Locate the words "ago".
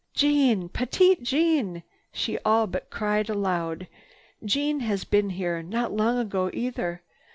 6.17-6.49